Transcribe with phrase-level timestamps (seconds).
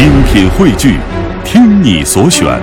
[0.00, 0.96] 精品汇聚，
[1.44, 2.58] 听你所选，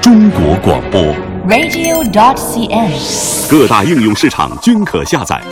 [0.00, 1.02] 中国广播。
[1.48, 3.50] radio.dot.cn，。
[3.50, 5.42] 各大应用市场均可下载。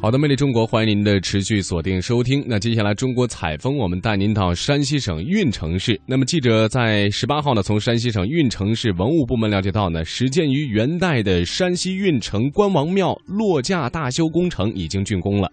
[0.00, 2.42] 好的，魅力中国，欢迎您的持续锁定收听。
[2.48, 6.00] 那接下来中国采风，我们带您到山西省运城市。
[6.06, 15.52] 那么记者在十八号呢，从山西省运城市文物部门了解到呢，始建于元代的山西运城关王庙落架大修工程已经竣工了。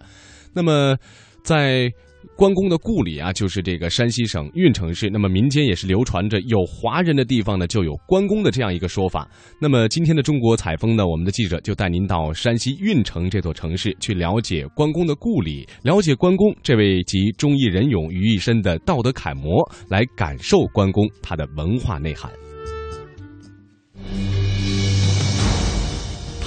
[0.54, 0.96] 那么
[1.44, 1.92] 在
[2.34, 5.08] 关公的故里啊，就是这个山西省运城市。
[5.08, 9.28] 那么民间也是流传着有华人的地方呢，就有关公的这样一个说法。
[9.60, 22.30] 那么今天的中国采风呢，我们的记者就带您到山西运城这座城市，去了解关公的故里，了解关公这位集忠义仁勇于一身的道德楷模，来感受关公他的文化内涵。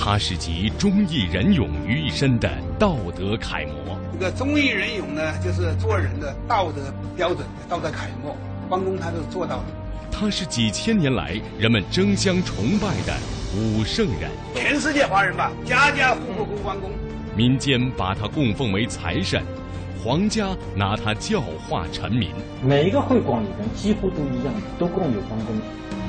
[0.01, 3.98] 他是集忠义仁勇于一身的道德楷模。
[4.19, 8.35] 这个忠义仁勇呢，就是做人的道德标准、道德楷模。
[8.67, 9.63] 关公他都做到了。
[10.11, 13.15] 他是几千年来人们争相崇拜的
[13.55, 16.91] 武圣人，全世界华人吧，家家户户供关公。
[17.34, 19.41] 民间把他供奉为财神，
[20.03, 22.31] 皇家拿他教化臣民。
[22.61, 25.55] 每一个会馆里面几乎都一样，都供有关公。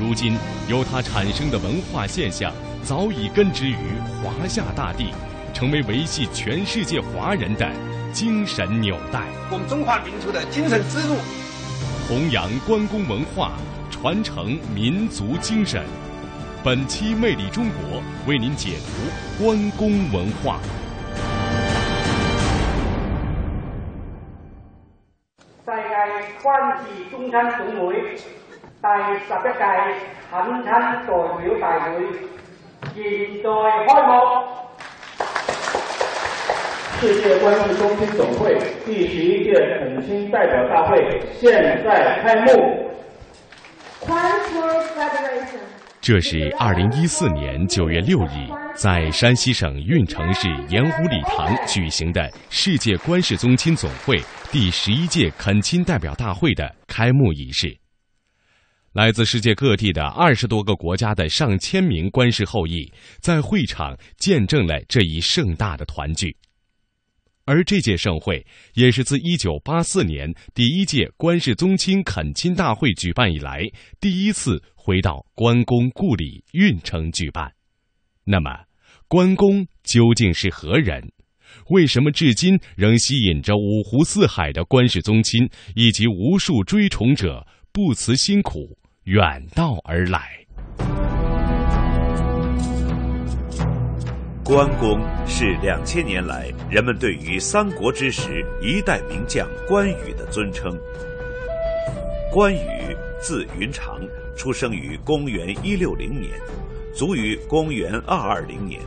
[0.00, 0.36] 如今，
[0.68, 2.52] 由他产生的文化现象
[2.82, 3.76] 早已根植于
[4.20, 5.10] 华夏大地，
[5.52, 7.68] 成为维系全世界华人的
[8.12, 9.20] 精神纽带。
[9.50, 11.14] 我们中华民族的精神支柱，
[12.08, 13.52] 弘扬关公文化，
[13.90, 15.84] 传承民族精神。
[16.62, 20.58] 本期《魅力中国》为您解读关公文化。
[25.64, 25.80] 世界
[26.42, 28.86] 關事中親總會第
[29.24, 29.62] 十一屆
[30.30, 30.32] 懇
[30.64, 31.64] 親代表大
[31.94, 31.94] 會
[32.94, 32.98] 現
[33.42, 33.46] 在
[33.86, 34.10] 開幕。
[37.00, 40.98] 世界关系中心总会第十一届恳亲代表大会
[41.40, 41.50] 现
[41.82, 42.52] 在开幕。
[46.02, 54.20] 这是二零一四年九月六日，在山西省运城市盐湖礼堂举行的世界关氏宗亲总会
[54.52, 57.74] 第十一届恳亲代表大会的开幕仪式。
[58.92, 62.92] 来自世界各地的二十多个国家的上千名关氏后裔，
[63.22, 66.36] 在会场见证了这一盛大的团聚。
[67.50, 73.68] 而这届盛会也是自一九八四年第一届关氏宗亲恳亲大会举办以来，
[73.98, 77.52] 第一次回到关公故里运城举办。
[78.22, 78.56] 那么，
[79.08, 81.10] 关公究竟是何人？
[81.70, 90.46] 为什么至今仍吸引着五湖四海的关氏宗亲以及无数追崇者不辞辛苦远道而来？
[94.44, 100.78] 关公是两千年来人们对于三国之时一代名将关羽的尊称。
[102.32, 104.00] 关羽字云长，
[104.36, 106.30] 出生于公元一六零年，
[106.94, 108.80] 卒于公元二二零年。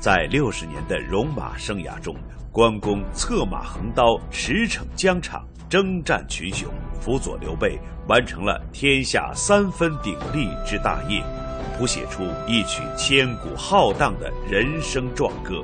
[0.00, 2.12] 在六十年的戎马生涯中，
[2.50, 6.68] 关公策马横刀，驰骋疆场，征战群雄，
[7.00, 11.22] 辅佐刘备，完成了天下三分鼎立之大业。
[11.78, 15.62] 谱写出一曲千古浩荡的人生壮歌。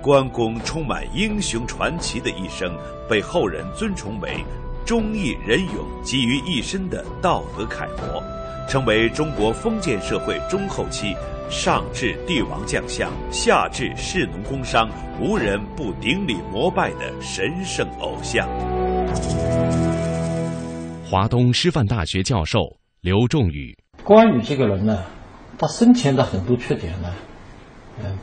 [0.00, 2.72] 关公充满英雄传奇的一生，
[3.08, 4.44] 被后人尊崇为
[4.86, 8.22] 忠义仁勇集于一身的道德楷模，
[8.68, 11.14] 成为中国封建社会中后期
[11.50, 14.88] 上至帝王将相，下至士农工商，
[15.20, 18.48] 无人不顶礼膜拜的神圣偶像。
[21.04, 22.60] 华东师范大学教授
[23.00, 23.76] 刘仲宇。
[24.04, 25.02] 关羽这个人呢，
[25.58, 27.12] 他生前的很多缺点呢，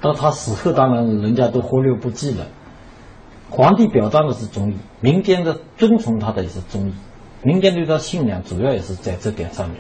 [0.02, 2.46] 到他死后当然人家都忽略不计了。
[3.50, 6.94] 皇帝表彰的是忠义，民间的尊崇他的也是忠义，
[7.44, 9.78] 民间对他信仰主要也是在这点上面。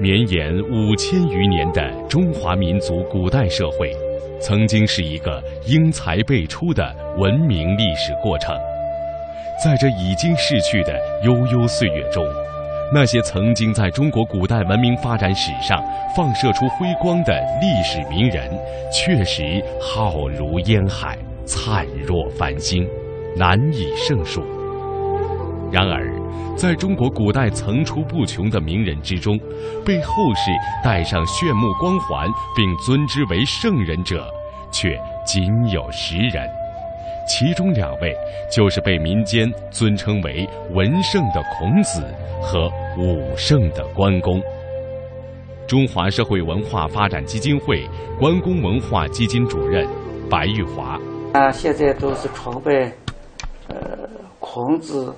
[0.00, 3.94] 绵延五千余年的中华民族古代社会，
[4.40, 6.82] 曾经是一个英才辈出的
[7.18, 8.56] 文明历史过程。
[9.62, 12.24] 在这已经逝去的悠悠岁月中，
[12.92, 15.80] 那些曾经在中国古代文明发展史上
[16.16, 18.50] 放射出辉光的历史名人，
[18.92, 22.84] 确实浩如烟海，灿若繁星，
[23.36, 24.42] 难以胜数。
[25.70, 26.12] 然而，
[26.56, 29.38] 在中国古代层出不穷的名人之中，
[29.86, 30.50] 被后世
[30.82, 34.28] 戴上炫目光环并尊之为圣人者，
[34.72, 36.59] 却仅有十人。
[37.30, 38.12] 其中两位
[38.50, 42.02] 就是被民间尊称为文圣的孔子
[42.42, 42.68] 和
[42.98, 44.42] 武圣的关公。
[45.64, 47.88] 中华社会文化发展基金会
[48.18, 49.86] 关公文化基金主任
[50.28, 50.98] 白玉华。
[51.32, 52.92] 啊，现在都是崇拜，
[53.68, 53.76] 呃，
[54.40, 55.14] 孔子。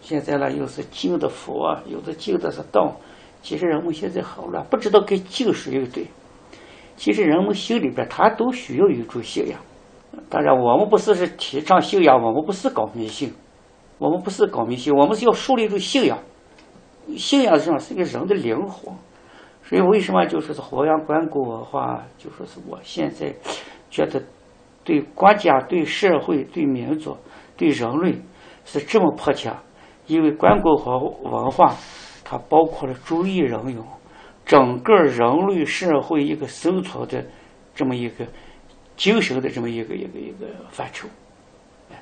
[0.00, 2.96] 现在呢，又是敬的佛，有的敬的是道。
[3.42, 6.06] 其实人们现在好乱，不知道该敬谁又对。
[6.96, 9.60] 其实人们心里边，他都需要一种信仰。
[10.28, 13.32] 当然，我们不是是提倡信仰，我们不是搞迷信，
[13.98, 16.18] 我们不是搞迷信，我们是要树立一种信仰。
[17.16, 18.92] 信仰上是一个人的灵魂。
[19.62, 23.34] 所以，为什么就是弘扬关公文化，就说是我现在
[23.90, 24.22] 觉得
[24.84, 27.16] 对国家、对社会、对民族、
[27.56, 28.20] 对人类
[28.64, 29.52] 是这么迫切，
[30.06, 31.74] 因为关公和文化，
[32.24, 33.84] 它包括了注意人用。
[34.44, 37.24] 整个人类社会一个生存的
[37.74, 38.24] 这么一个
[38.96, 41.08] 精神的这么一个一个一个范畴，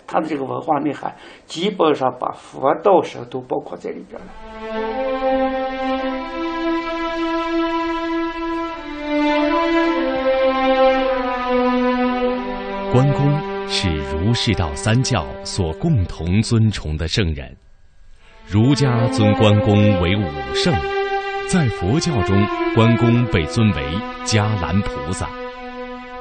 [0.06, 1.14] 它的这个文化内涵
[1.46, 4.26] 基本上把佛道神都包括在里边了。
[12.92, 17.56] 关公是儒释道三教所共同尊崇的圣人，
[18.46, 20.72] 儒家尊关公为武圣。
[21.48, 23.82] 在佛教中，关公被尊为
[24.24, 25.26] 伽蓝菩萨；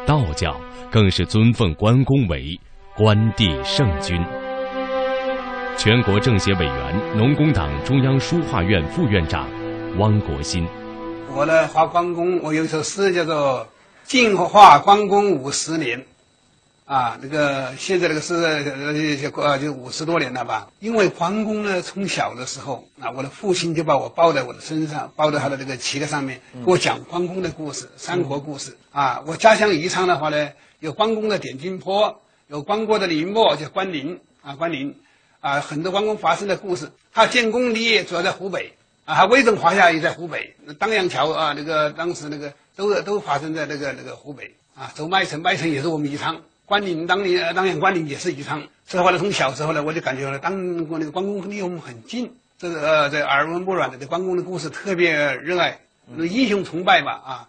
[0.05, 0.59] 道教
[0.91, 2.59] 更是尊奉关公为
[2.95, 4.21] 关帝圣君。
[5.77, 9.47] 全国政协委员、农工党中央书画院副院长
[9.97, 10.67] 汪国新，
[11.33, 13.65] 我呢画关公，我有一首诗叫做
[14.09, 15.99] 《晋画关公五十年》。
[16.85, 20.69] 啊，那个现在那个是呃呃就五十多年了吧？
[20.79, 29.23] 因为关公呢，从小的时候啊，我的父亲就把我抱在我的身上，抱在他的这个旗子上面，给我讲关公的故事、三国故事啊。
[29.25, 30.49] 我家乡宜昌的话呢，
[30.79, 34.97] 有关公的点睛坡，有关公的陵墓叫关陵啊，关陵
[35.39, 36.91] 啊，很多关公发生的故事。
[37.13, 38.73] 他建功立业主要在湖北
[39.05, 46.41] 啊，他威震华夏也在湖北，当阳桥啊，那个当时那个都都发生在那个那个湖北啊，走麦城，麦城也是我们宜昌。
[46.73, 48.63] 关岭当年，当年关岭也是宜昌。
[48.87, 55.77] 所以话呢，从小时候呢，我就感觉呢，当过那个关公离我们很近，这个呃，这耳闻目染的对关公的故事特别热爱，
[56.07, 57.47] 那英雄崇拜吧啊，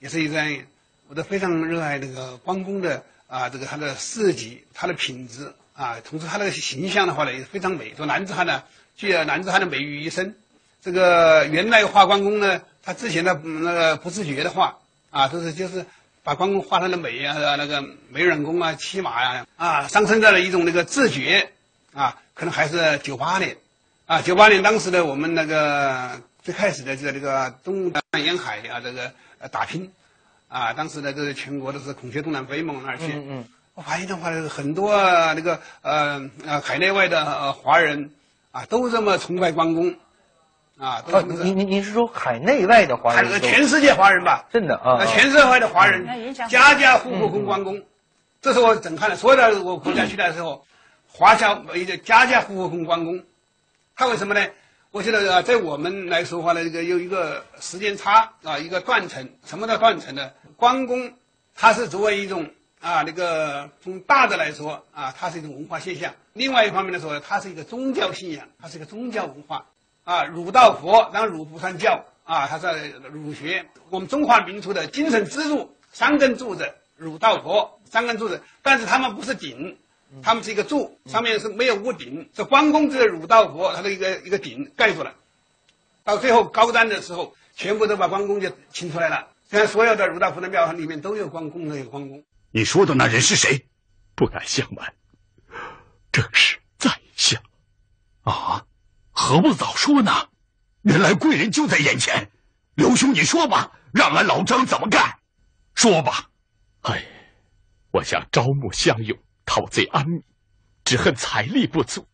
[0.00, 0.38] 也是一个
[1.08, 7.94] 我都非常热爱那个关公的啊，这个他的事迹，他的品质啊，同时他的形象的话呢也非常美。
[7.96, 8.64] 说男子汉呢，
[8.98, 10.34] 具有男子汉的美于一身。
[10.82, 14.76] 这个原来画关公呢，他之前的那个不自觉的画
[15.08, 15.86] 啊，都是就是。
[16.28, 21.52] 把关公画成了美啊，那个美人公啊，骑马呀，啊，上升到了一种那个自觉，
[21.94, 23.56] 啊，可能还是九八年，
[24.04, 29.10] 啊，九八年当时呢我们那个最开始的在这个东南沿海啊，这个
[29.50, 29.90] 打拼，
[30.48, 34.94] 啊，当时呢，这是全国都是孔雀东南飞嘛，那儿去，嗯嗯，我发现的话，很多
[35.32, 38.10] 那个呃呃海内外的华人
[38.52, 39.96] 啊，都这么崇拜关公。
[40.78, 41.02] 啊，
[41.42, 43.40] 您您您是说海内外的华人？
[43.40, 44.46] 全世界华人吧？
[44.52, 45.04] 真的啊！
[45.06, 47.82] 全社会的华人，家家户户供关公，
[48.40, 49.16] 这是我震撼的。
[49.16, 50.64] 所有的我国家去的时候，
[51.08, 53.24] 华侨一个家家户户供关公，
[53.96, 54.46] 他为什么呢？
[54.92, 59.28] 我觉得啊，在我们来说话呢，这个有一个时间差啊，一个断层。
[59.44, 60.30] 什么叫断层呢？
[60.56, 61.12] 关公
[61.56, 62.48] 他是作为一种
[62.80, 69.66] 啊，那个从大的来说啊，它是一种文化现象；另外一方面来说，它是一个宗教信仰，它是一个宗教文化。
[70.08, 73.66] 啊，儒道佛，然后儒不算教啊，它是儒学。
[73.90, 79.76] 我们中华民族的精神支柱，三根柱子，儒道佛三根柱子，但是他们不是顶，
[80.22, 82.26] 他们是一个柱，上面是没有屋顶。
[82.32, 85.14] 这关公这个儒道佛，它的一个一个顶盖住了。
[86.04, 89.28] 到最后高瞻的时候，全部都把关公就请出来了。
[89.50, 92.24] 现在所有的儒道佛的庙里面都有关公，都有关公。
[92.50, 93.66] 你说的那人是谁？
[94.14, 94.90] 不敢相瞒，
[96.10, 97.42] 正是在下。
[98.22, 98.64] 啊。
[99.20, 100.12] 何不早说呢？
[100.82, 102.30] 原来贵人就在眼前，
[102.76, 105.18] 刘兄，你说吧，让俺老张怎么干？
[105.74, 106.30] 说吧。
[106.82, 107.04] 哎，
[107.90, 110.22] 我想招募乡勇，讨贼安民，
[110.84, 112.06] 只恨财力不足。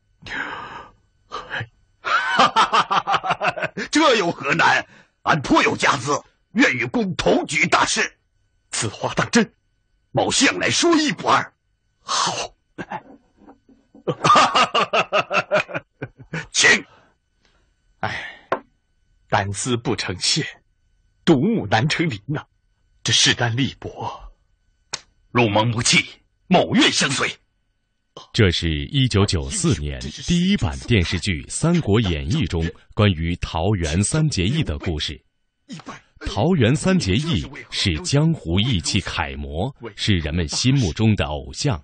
[2.00, 3.70] 哈哈哈哈哈！
[3.90, 4.86] 这有何难？
[5.24, 6.18] 俺颇有家资，
[6.52, 8.16] 愿与公同举大事。
[8.70, 9.54] 此话当真？
[10.10, 11.52] 某向来说一不二。
[12.00, 12.32] 好。
[12.76, 15.82] 哈哈哈哈哈！
[16.50, 16.82] 请。
[18.04, 18.12] 哎，
[19.30, 20.44] 单丝不成线，
[21.24, 22.44] 独木难成林呐！
[23.02, 23.90] 这势单力薄，
[25.30, 26.04] 入盟不弃，
[26.46, 27.26] 某愿相随。
[28.34, 35.18] 这是一九九四年第一版电视剧《三国演义》中关于桃园三结义的故事。
[36.26, 41.82] 桃园三结义是江湖义气楷模，是人们心目中的偶像。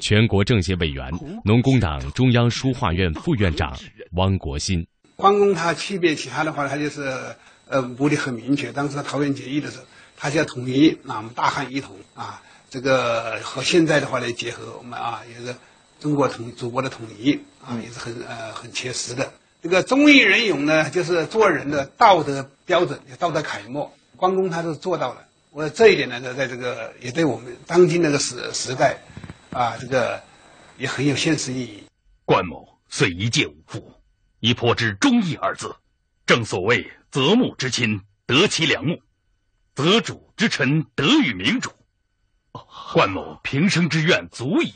[0.00, 1.10] 全国政协委员、
[1.44, 3.78] 农工党中央书画院副院长
[4.12, 4.86] 汪国新。
[5.16, 7.36] 关公他区别其他的话，他就是
[7.68, 8.72] 呃目的很明确。
[8.72, 9.84] 当时桃园结义的时候，
[10.16, 15.54] 他就要统一啊，我们大汉一统啊，这个和现在的话来结合，我们啊也是
[16.00, 19.32] 中国统祖国的统一啊，也是很呃很切实的。
[19.62, 23.92] 这个忠义仁勇呢，就是做人的道德标准、道德楷模。
[24.16, 28.98] 关公他是做到了，我这一点呢，在这个也对我们当今那个时时代，
[29.50, 30.22] 啊，这个
[30.76, 31.84] 也很有现实意义。
[32.24, 33.93] 关某虽一介武夫，
[34.44, 35.74] 亦颇知忠义二字。
[36.26, 38.96] 正所谓择木之亲，得其良木；
[39.74, 41.72] 择主之臣，得与明主。
[42.92, 44.74] 关某平生之愿足矣。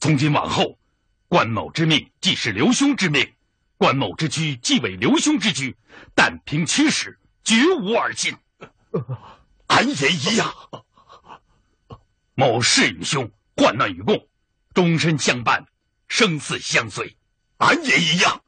[0.00, 0.80] 从今往后，
[1.28, 3.32] 关某之命既是刘兄之命。
[3.76, 5.76] 关某之居既为刘兄之居，
[6.12, 8.36] 但凭其使，绝无二心。
[9.68, 10.52] 俺也一样。
[12.34, 14.26] 某事与兄，患难与共，
[14.74, 15.64] 终身相伴，
[16.08, 17.16] 生死相随。
[17.58, 18.41] 俺也一样。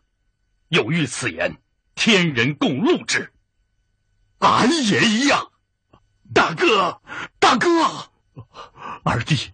[0.69, 1.57] 有遇此言，
[1.95, 3.33] 天人共戮之。
[4.39, 5.51] 俺也一样。
[6.33, 7.01] 大哥，
[7.39, 7.69] 大哥，
[9.05, 9.53] 二弟，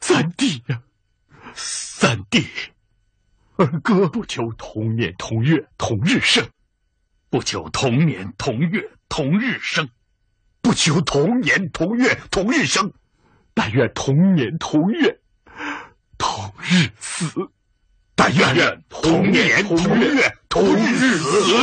[0.00, 0.82] 三弟呀，
[1.54, 2.46] 三弟。
[3.56, 6.48] 二哥不求同年同月同日生，
[7.30, 9.88] 不求同年同月同日生，
[10.60, 12.92] 不求同年同月同日生，
[13.54, 15.20] 但愿同年同月
[16.18, 17.26] 同日死，
[18.22, 21.52] 但愿同年同月同日死。